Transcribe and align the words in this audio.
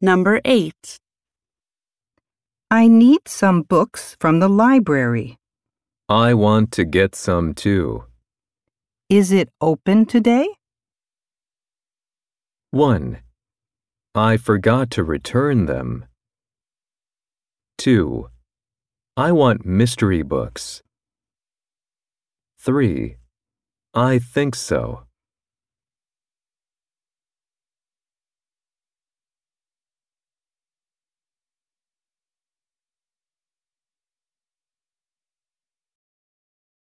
Number 0.00 0.40
8. 0.44 1.00
I 2.70 2.86
need 2.86 3.26
some 3.26 3.62
books 3.62 4.16
from 4.20 4.38
the 4.38 4.48
library. 4.48 5.38
I 6.08 6.34
want 6.34 6.70
to 6.72 6.84
get 6.84 7.16
some 7.16 7.52
too. 7.52 8.04
Is 9.08 9.32
it 9.32 9.48
open 9.60 10.06
today? 10.06 10.46
1. 12.70 13.18
I 14.14 14.36
forgot 14.36 14.90
to 14.92 15.02
return 15.02 15.66
them. 15.66 16.04
2. 17.78 18.28
I 19.16 19.32
want 19.32 19.66
mystery 19.66 20.22
books. 20.22 20.80
3. 22.60 23.16
I 23.94 24.20
think 24.20 24.54
so. 24.54 25.07